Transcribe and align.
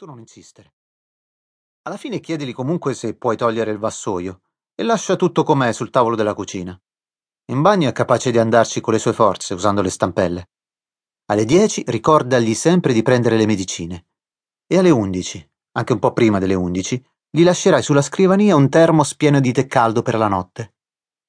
Tu 0.00 0.06
non 0.06 0.18
insistere. 0.18 0.72
Alla 1.82 1.98
fine 1.98 2.20
chiedili 2.20 2.54
comunque 2.54 2.94
se 2.94 3.14
puoi 3.16 3.36
togliere 3.36 3.70
il 3.70 3.76
vassoio 3.76 4.40
e 4.74 4.82
lascia 4.82 5.14
tutto 5.14 5.42
com'è 5.42 5.74
sul 5.74 5.90
tavolo 5.90 6.16
della 6.16 6.32
cucina. 6.32 6.74
In 7.52 7.60
bagno 7.60 7.86
è 7.86 7.92
capace 7.92 8.30
di 8.30 8.38
andarci 8.38 8.80
con 8.80 8.94
le 8.94 8.98
sue 8.98 9.12
forze 9.12 9.52
usando 9.52 9.82
le 9.82 9.90
stampelle. 9.90 10.48
Alle 11.26 11.44
10 11.44 11.84
ricordagli 11.88 12.54
sempre 12.54 12.94
di 12.94 13.02
prendere 13.02 13.36
le 13.36 13.44
medicine. 13.44 14.06
E 14.66 14.78
alle 14.78 14.88
11, 14.88 15.50
anche 15.72 15.92
un 15.92 15.98
po' 15.98 16.14
prima 16.14 16.38
delle 16.38 16.54
11, 16.54 17.06
gli 17.28 17.44
lascerai 17.44 17.82
sulla 17.82 18.00
scrivania 18.00 18.56
un 18.56 18.70
termos 18.70 19.14
pieno 19.14 19.38
di 19.38 19.52
tè 19.52 19.66
caldo 19.66 20.00
per 20.00 20.16
la 20.16 20.28
notte. 20.28 20.76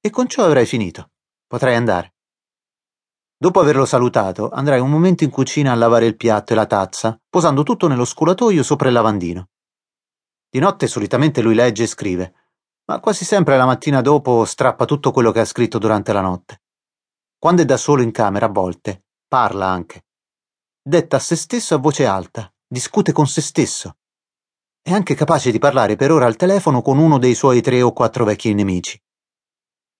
E 0.00 0.10
con 0.10 0.28
ciò 0.28 0.44
avrai 0.44 0.64
finito. 0.64 1.10
Potrai 1.44 1.74
andare. 1.74 2.14
Dopo 3.42 3.58
averlo 3.58 3.86
salutato, 3.86 4.50
andrai 4.50 4.80
un 4.80 4.90
momento 4.90 5.24
in 5.24 5.30
cucina 5.30 5.72
a 5.72 5.74
lavare 5.74 6.04
il 6.04 6.14
piatto 6.14 6.52
e 6.52 6.56
la 6.56 6.66
tazza, 6.66 7.18
posando 7.26 7.62
tutto 7.62 7.88
nello 7.88 8.04
sculatoio 8.04 8.62
sopra 8.62 8.88
il 8.88 8.92
lavandino. 8.92 9.48
Di 10.50 10.58
notte 10.58 10.86
solitamente 10.86 11.40
lui 11.40 11.54
legge 11.54 11.84
e 11.84 11.86
scrive, 11.86 12.34
ma 12.84 13.00
quasi 13.00 13.24
sempre 13.24 13.56
la 13.56 13.64
mattina 13.64 14.02
dopo 14.02 14.44
strappa 14.44 14.84
tutto 14.84 15.10
quello 15.10 15.32
che 15.32 15.40
ha 15.40 15.46
scritto 15.46 15.78
durante 15.78 16.12
la 16.12 16.20
notte. 16.20 16.64
Quando 17.38 17.62
è 17.62 17.64
da 17.64 17.78
solo 17.78 18.02
in 18.02 18.10
camera, 18.10 18.44
a 18.44 18.50
volte, 18.50 19.04
parla 19.26 19.68
anche. 19.68 20.04
Detta 20.82 21.16
a 21.16 21.20
se 21.20 21.34
stesso 21.34 21.74
a 21.74 21.78
voce 21.78 22.04
alta, 22.04 22.52
discute 22.66 23.12
con 23.12 23.26
se 23.26 23.40
stesso. 23.40 23.96
È 24.82 24.92
anche 24.92 25.14
capace 25.14 25.50
di 25.50 25.58
parlare 25.58 25.96
per 25.96 26.10
ora 26.10 26.26
al 26.26 26.36
telefono 26.36 26.82
con 26.82 26.98
uno 26.98 27.16
dei 27.16 27.34
suoi 27.34 27.62
tre 27.62 27.80
o 27.80 27.94
quattro 27.94 28.26
vecchi 28.26 28.52
nemici. 28.52 29.02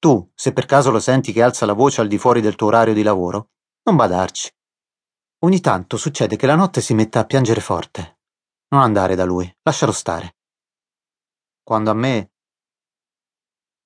Tu, 0.01 0.33
se 0.35 0.55
per 0.55 0.65
caso 0.65 0.91
lo 0.91 0.99
senti 0.99 1.31
che 1.31 1.43
alza 1.43 1.67
la 1.67 1.75
voce 1.75 2.01
al 2.01 2.09
di 2.09 2.17
fuori 2.17 2.41
del 2.41 2.55
tuo 2.55 2.69
orario 2.69 2.95
di 2.95 3.03
lavoro, 3.03 3.51
non 3.83 3.97
badarci. 3.97 4.51
Ogni 5.41 5.61
tanto 5.61 5.99
succede 5.99 6.37
che 6.37 6.47
la 6.47 6.55
notte 6.55 6.81
si 6.81 6.95
metta 6.95 7.21
a 7.21 7.27
piangere 7.27 7.61
forte. 7.61 8.21
Non 8.69 8.81
andare 8.81 9.15
da 9.15 9.25
lui, 9.25 9.55
lascialo 9.61 9.93
stare. 9.93 10.39
Quando 11.63 11.91
a 11.91 11.95
me 11.95 12.33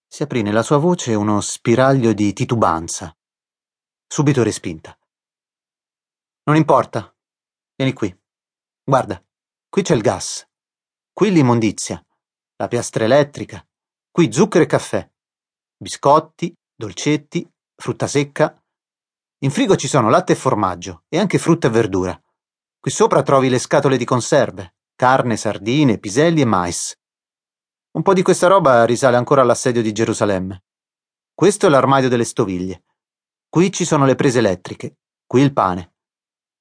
si 0.06 0.22
aprì 0.22 0.42
nella 0.42 0.62
sua 0.62 0.77
voce 0.77 1.14
uno 1.14 1.41
spiraglio 1.41 2.12
di 2.12 2.33
titubanza. 2.33 3.12
Subito 4.06 4.44
respinta. 4.44 4.96
Non 6.44 6.55
importa. 6.55 7.12
Vieni 7.74 7.92
qui. 7.92 8.17
Guarda, 8.84 9.20
qui 9.69 9.83
c'è 9.83 9.96
il 9.96 10.02
gas. 10.02 10.48
Qui 11.12 11.33
l'immondizia. 11.33 12.05
La 12.55 12.69
piastra 12.69 13.02
elettrica. 13.02 13.67
Qui 14.12 14.33
zucchero 14.33 14.62
e 14.62 14.69
caffè 14.69 15.12
biscotti, 15.77 16.55
dolcetti, 16.75 17.48
frutta 17.77 18.06
secca. 18.06 18.58
In 19.39 19.50
frigo 19.50 19.77
ci 19.77 19.89
sono 19.89 20.08
latte 20.08 20.33
e 20.33 20.36
formaggio 20.36 21.05
e 21.08 21.19
anche 21.19 21.39
frutta 21.39 21.69
e 21.69 21.70
verdura. 21.70 22.22
Qui 22.78 22.91
sopra 22.91 23.22
trovi 23.22 23.48
le 23.48 23.58
scatole 23.58 23.97
di 23.97 24.05
conserve, 24.05 24.77
carne, 24.95 25.36
sardine, 25.36 25.98
piselli 25.98 26.41
e 26.41 26.45
mais. 26.45 26.95
Un 27.92 28.02
po' 28.02 28.12
di 28.12 28.22
questa 28.22 28.47
roba 28.47 28.84
risale 28.84 29.17
ancora 29.17 29.42
all'assedio 29.42 29.83
di 29.83 29.92
Gerusalemme. 29.92 30.64
Questo 31.33 31.67
è 31.67 31.69
l'armadio 31.69 32.08
delle 32.08 32.25
stoviglie. 32.25 32.84
Qui 33.48 33.72
ci 33.72 33.84
sono 33.84 34.05
le 34.05 34.14
prese 34.14 34.39
elettriche, 34.39 34.98
qui 35.27 35.42
il 35.42 35.52
pane. 35.52 35.95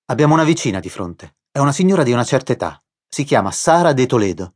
Abbiamo 0.06 0.34
una 0.34 0.44
vicina 0.44 0.80
di 0.80 0.89
fronte. 0.89 1.38
È 1.52 1.59
una 1.59 1.72
signora 1.72 2.03
di 2.03 2.11
una 2.11 2.23
certa 2.23 2.52
età. 2.52 2.84
Si 3.08 3.23
chiama 3.23 3.52
Sara 3.52 3.94
de 3.94 4.06
Toledo, 4.06 4.56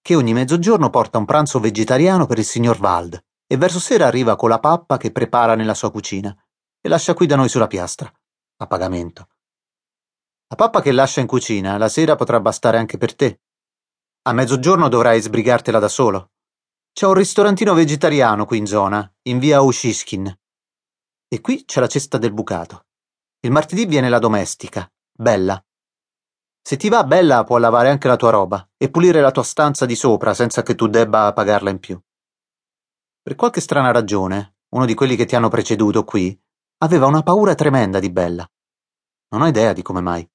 che 0.00 0.14
ogni 0.14 0.32
mezzogiorno 0.32 0.90
porta 0.90 1.18
un 1.18 1.26
pranzo 1.26 1.60
vegetariano 1.60 2.26
per 2.26 2.38
il 2.38 2.44
signor 2.44 2.80
Wald 2.80 3.22
e 3.52 3.58
verso 3.58 3.78
sera 3.78 4.06
arriva 4.06 4.34
con 4.34 4.48
la 4.48 4.58
pappa 4.58 4.96
che 4.96 5.12
prepara 5.12 5.54
nella 5.54 5.74
sua 5.74 5.90
cucina 5.90 6.34
e 6.80 6.88
lascia 6.88 7.12
qui 7.12 7.26
da 7.26 7.36
noi 7.36 7.50
sulla 7.50 7.66
piastra, 7.66 8.10
a 8.56 8.66
pagamento. 8.66 9.28
La 10.48 10.56
pappa 10.56 10.80
che 10.80 10.90
lascia 10.90 11.20
in 11.20 11.26
cucina 11.26 11.76
la 11.76 11.90
sera 11.90 12.14
potrà 12.16 12.40
bastare 12.40 12.78
anche 12.78 12.96
per 12.96 13.14
te. 13.14 13.42
A 14.22 14.32
mezzogiorno 14.32 14.88
dovrai 14.88 15.20
sbrigartela 15.20 15.78
da 15.78 15.88
solo. 15.88 16.30
C'è 16.94 17.04
un 17.04 17.12
ristorantino 17.12 17.74
vegetariano 17.74 18.46
qui 18.46 18.56
in 18.56 18.66
zona, 18.66 19.14
in 19.24 19.38
via 19.38 19.60
Ushishkin. 19.60 20.34
E 21.28 21.40
qui 21.42 21.66
c'è 21.66 21.80
la 21.80 21.88
cesta 21.88 22.16
del 22.16 22.32
bucato. 22.32 22.86
Il 23.40 23.50
martedì 23.50 23.84
viene 23.84 24.08
la 24.08 24.18
domestica, 24.18 24.90
Bella. 25.12 25.62
Se 26.62 26.78
ti 26.78 26.88
va, 26.88 27.04
Bella 27.04 27.44
può 27.44 27.58
lavare 27.58 27.90
anche 27.90 28.08
la 28.08 28.16
tua 28.16 28.30
roba 28.30 28.66
e 28.78 28.88
pulire 28.90 29.20
la 29.20 29.30
tua 29.30 29.42
stanza 29.42 29.84
di 29.84 29.94
sopra 29.94 30.32
senza 30.32 30.62
che 30.62 30.74
tu 30.74 30.86
debba 30.86 31.30
pagarla 31.34 31.68
in 31.68 31.78
più. 31.78 32.02
Per 33.24 33.36
qualche 33.36 33.60
strana 33.60 33.92
ragione, 33.92 34.56
uno 34.70 34.84
di 34.84 34.94
quelli 34.94 35.14
che 35.14 35.26
ti 35.26 35.36
hanno 35.36 35.48
preceduto 35.48 36.02
qui 36.02 36.36
aveva 36.78 37.06
una 37.06 37.22
paura 37.22 37.54
tremenda 37.54 38.00
di 38.00 38.10
Bella. 38.10 38.44
Non 39.28 39.42
ho 39.42 39.46
idea 39.46 39.72
di 39.72 39.80
come 39.80 40.00
mai. 40.00 40.28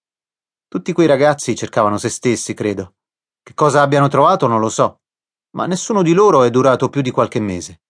Tutti 0.69 0.93
quei 0.93 1.05
ragazzi 1.05 1.53
cercavano 1.53 1.97
se 1.97 2.07
stessi, 2.07 2.53
credo. 2.53 2.95
Che 3.43 3.53
cosa 3.53 3.81
abbiano 3.81 4.07
trovato 4.07 4.47
non 4.47 4.61
lo 4.61 4.69
so, 4.69 5.01
ma 5.57 5.65
nessuno 5.65 6.01
di 6.01 6.13
loro 6.13 6.43
è 6.43 6.49
durato 6.49 6.87
più 6.87 7.01
di 7.01 7.11
qualche 7.11 7.41
mese. 7.41 7.81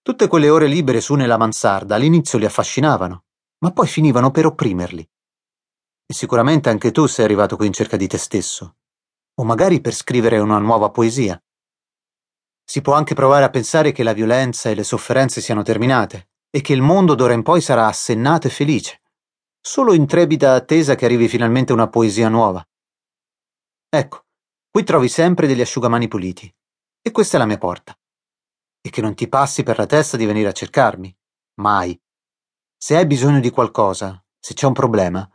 Tutte 0.00 0.28
quelle 0.28 0.48
ore 0.48 0.68
libere 0.68 1.00
su 1.00 1.16
nella 1.16 1.36
mansarda 1.36 1.96
all'inizio 1.96 2.38
li 2.38 2.44
affascinavano, 2.44 3.24
ma 3.64 3.72
poi 3.72 3.88
finivano 3.88 4.30
per 4.30 4.46
opprimerli. 4.46 5.10
E 6.06 6.14
sicuramente 6.14 6.68
anche 6.68 6.92
tu 6.92 7.06
sei 7.06 7.24
arrivato 7.24 7.56
qui 7.56 7.66
in 7.66 7.72
cerca 7.72 7.96
di 7.96 8.06
te 8.06 8.16
stesso, 8.16 8.76
o 9.34 9.42
magari 9.42 9.80
per 9.80 9.92
scrivere 9.92 10.38
una 10.38 10.58
nuova 10.58 10.90
poesia. 10.90 11.42
Si 12.70 12.82
può 12.82 12.94
anche 12.94 13.14
provare 13.14 13.42
a 13.42 13.50
pensare 13.50 13.90
che 13.90 14.04
la 14.04 14.12
violenza 14.12 14.70
e 14.70 14.76
le 14.76 14.84
sofferenze 14.84 15.40
siano 15.40 15.64
terminate 15.64 16.28
e 16.50 16.60
che 16.60 16.72
il 16.72 16.82
mondo 16.82 17.16
d'ora 17.16 17.32
in 17.32 17.42
poi 17.42 17.60
sarà 17.60 17.88
assennato 17.88 18.46
e 18.46 18.50
felice, 18.50 19.00
solo 19.60 19.92
in 19.92 20.06
trepida 20.06 20.54
attesa 20.54 20.94
che 20.94 21.04
arrivi 21.04 21.26
finalmente 21.26 21.72
una 21.72 21.88
poesia 21.88 22.28
nuova. 22.28 22.64
Ecco, 23.88 24.24
qui 24.70 24.84
trovi 24.84 25.08
sempre 25.08 25.48
degli 25.48 25.60
asciugamani 25.60 26.06
puliti. 26.06 26.48
E 27.02 27.10
questa 27.10 27.34
è 27.34 27.40
la 27.40 27.46
mia 27.46 27.58
porta. 27.58 27.92
E 28.80 28.88
che 28.88 29.00
non 29.00 29.16
ti 29.16 29.26
passi 29.26 29.64
per 29.64 29.76
la 29.76 29.86
testa 29.86 30.16
di 30.16 30.26
venire 30.26 30.50
a 30.50 30.52
cercarmi. 30.52 31.12
Mai. 31.54 32.00
Se 32.76 32.96
hai 32.96 33.04
bisogno 33.04 33.40
di 33.40 33.50
qualcosa, 33.50 34.24
se 34.38 34.54
c'è 34.54 34.66
un 34.66 34.74
problema, 34.74 35.28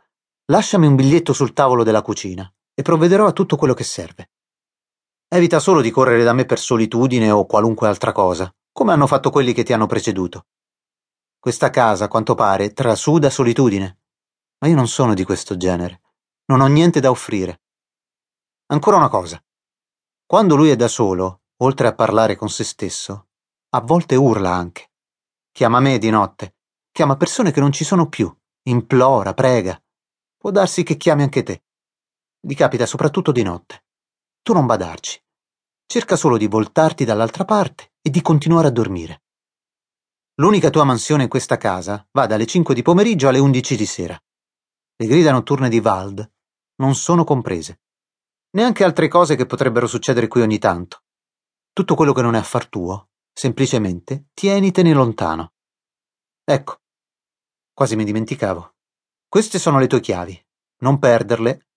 lasciami 0.46 0.86
un 0.86 0.96
biglietto 0.96 1.34
sul 1.34 1.52
tavolo 1.52 1.82
della 1.82 2.00
cucina 2.00 2.50
e 2.72 2.80
provvederò 2.80 3.26
a 3.26 3.32
tutto 3.32 3.56
quello 3.56 3.74
che 3.74 3.84
serve. 3.84 4.30
Evita 5.36 5.60
solo 5.60 5.82
di 5.82 5.90
correre 5.90 6.24
da 6.24 6.32
me 6.32 6.46
per 6.46 6.58
solitudine 6.58 7.30
o 7.30 7.44
qualunque 7.44 7.88
altra 7.88 8.10
cosa, 8.10 8.50
come 8.72 8.94
hanno 8.94 9.06
fatto 9.06 9.28
quelli 9.28 9.52
che 9.52 9.64
ti 9.64 9.74
hanno 9.74 9.84
preceduto. 9.84 10.46
Questa 11.38 11.68
casa, 11.68 12.06
a 12.06 12.08
quanto 12.08 12.34
pare, 12.34 12.72
trasuda 12.72 13.28
solitudine. 13.28 13.98
Ma 14.60 14.68
io 14.68 14.74
non 14.74 14.88
sono 14.88 15.12
di 15.12 15.24
questo 15.24 15.58
genere. 15.58 16.00
Non 16.46 16.62
ho 16.62 16.66
niente 16.68 17.00
da 17.00 17.10
offrire. 17.10 17.60
Ancora 18.68 18.96
una 18.96 19.10
cosa. 19.10 19.38
Quando 20.24 20.56
lui 20.56 20.70
è 20.70 20.76
da 20.76 20.88
solo, 20.88 21.42
oltre 21.58 21.88
a 21.88 21.94
parlare 21.94 22.34
con 22.34 22.48
se 22.48 22.64
stesso, 22.64 23.28
a 23.74 23.82
volte 23.82 24.14
urla 24.14 24.54
anche. 24.54 24.90
Chiama 25.52 25.80
me 25.80 25.98
di 25.98 26.08
notte. 26.08 26.54
Chiama 26.90 27.18
persone 27.18 27.50
che 27.50 27.60
non 27.60 27.72
ci 27.72 27.84
sono 27.84 28.08
più. 28.08 28.34
Implora, 28.68 29.34
prega. 29.34 29.78
Può 30.38 30.50
darsi 30.50 30.82
che 30.82 30.96
chiami 30.96 31.24
anche 31.24 31.42
te. 31.42 31.64
Gli 32.40 32.54
capita 32.54 32.86
soprattutto 32.86 33.32
di 33.32 33.42
notte 33.42 33.82
tu 34.46 34.52
non 34.52 34.64
badarci. 34.64 35.20
Cerca 35.88 36.16
solo 36.16 36.36
di 36.36 36.48
voltarti 36.48 37.04
dall'altra 37.04 37.44
parte 37.44 37.92
e 38.02 38.10
di 38.10 38.20
continuare 38.20 38.66
a 38.66 38.72
dormire. 38.72 39.22
L'unica 40.40 40.68
tua 40.68 40.82
mansione 40.82 41.22
in 41.22 41.28
questa 41.28 41.56
casa 41.56 42.04
va 42.10 42.26
dalle 42.26 42.44
5 42.44 42.74
di 42.74 42.82
pomeriggio 42.82 43.28
alle 43.28 43.38
11 43.38 43.76
di 43.76 43.86
sera. 43.86 44.20
Le 44.96 45.06
grida 45.06 45.30
notturne 45.30 45.68
di 45.68 45.78
Wald 45.78 46.28
non 46.76 46.96
sono 46.96 47.22
comprese. 47.22 47.82
Neanche 48.56 48.82
altre 48.82 49.06
cose 49.06 49.36
che 49.36 49.46
potrebbero 49.46 49.86
succedere 49.86 50.26
qui 50.26 50.42
ogni 50.42 50.58
tanto. 50.58 51.04
Tutto 51.72 51.94
quello 51.94 52.12
che 52.12 52.22
non 52.22 52.34
è 52.34 52.38
affar 52.38 52.66
tuo, 52.68 53.10
semplicemente 53.32 54.26
tienitene 54.34 54.92
lontano. 54.92 55.52
Ecco, 56.42 56.80
quasi 57.72 57.94
mi 57.94 58.04
dimenticavo. 58.04 58.74
Queste 59.28 59.60
sono 59.60 59.78
le 59.78 59.86
tue 59.86 60.00
chiavi. 60.00 60.46
Non 60.78 60.98
perderle. 60.98 61.68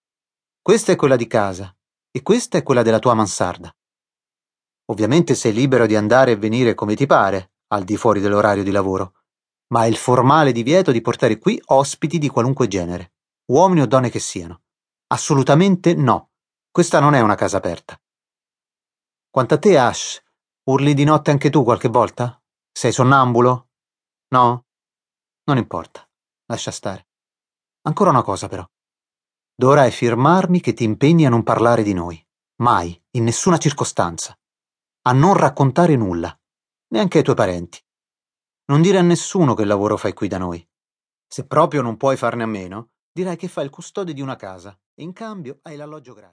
Questa 0.62 0.92
è 0.92 0.96
quella 0.96 1.16
di 1.16 1.28
casa 1.28 1.74
e 2.12 2.22
questa 2.24 2.58
è 2.58 2.64
quella 2.64 2.82
della 2.82 3.00
tua 3.00 3.14
mansarda. 3.14 3.72
Ovviamente 4.90 5.36
sei 5.36 5.54
libero 5.54 5.86
di 5.86 5.96
andare 5.96 6.32
e 6.32 6.38
venire 6.38 6.74
come 6.74 6.96
ti 6.96 7.06
pare, 7.06 7.54
al 7.68 7.84
di 7.84 7.96
fuori 7.96 8.20
dell'orario 8.20 8.64
di 8.64 8.72
lavoro, 8.72 9.14
ma 9.68 9.82
hai 9.82 9.90
il 9.90 9.98
formale 9.98 10.52
divieto 10.52 10.92
di 10.92 11.02
portare 11.02 11.38
qui 11.38 11.62
ospiti 11.66 12.18
di 12.18 12.28
qualunque 12.28 12.68
genere, 12.68 13.14
uomini 13.52 13.82
o 13.82 13.88
donne 13.88 14.10
che 14.10 14.20
siano. 14.20 14.62
Assolutamente 15.08 15.94
no. 15.94 16.32
Questa 16.72 17.00
non 17.00 17.14
è 17.14 17.20
una 17.20 17.36
casa 17.36 17.58
aperta. 17.58 18.00
Quanto 19.30 19.54
a 19.56 19.58
te, 19.60 19.78
Ash, 19.78 20.24
urli 20.66 20.94
di 20.94 21.04
notte 21.04 21.32
anche 21.32 21.50
tu 21.50 21.64
qualche 21.64 21.88
volta? 21.88 22.42
Sei 22.72 22.92
sonnambulo? 22.92 23.70
No? 24.30 24.66
Non 25.44 25.58
importa. 25.58 26.08
Lascia 26.46 26.72
stare. 26.72 27.08
Ancora 27.82 28.10
una 28.10 28.24
cosa, 28.24 28.48
però. 28.48 28.68
Dovrai 29.54 29.92
firmarmi 29.92 30.62
che 30.62 30.74
ti 30.74 30.84
impegni 30.84 31.26
a 31.26 31.30
non 31.30 31.44
parlare 31.44 31.84
di 31.84 31.94
noi. 31.94 32.24
Mai, 32.62 33.00
in 33.12 33.24
nessuna 33.24 33.58
circostanza. 33.58 34.39
A 35.04 35.14
non 35.14 35.34
raccontare 35.34 35.96
nulla, 35.96 36.38
neanche 36.90 37.20
ai 37.20 37.24
tuoi 37.24 37.36
parenti. 37.36 37.82
Non 38.66 38.82
dire 38.82 38.98
a 38.98 39.02
nessuno 39.02 39.54
che 39.54 39.64
lavoro 39.64 39.96
fai 39.96 40.14
qui 40.14 40.28
da 40.28 40.38
noi. 40.38 40.68
Se 41.26 41.48
proprio 41.48 41.82
non 41.82 41.96
puoi 41.96 42.18
farne 42.18 42.44
a 42.44 42.48
meno, 42.48 42.92
dirai 43.10 43.38
che 43.38 43.48
fai 43.48 43.64
il 43.64 43.70
custode 43.70 44.14
di 44.14 44.22
una 44.22 44.36
casa 44.36 44.78
e 44.94 45.04
in 45.04 45.14
cambio 45.14 45.60
hai 45.64 45.78
l'alloggio 45.78 46.14
gratis. 46.14 46.28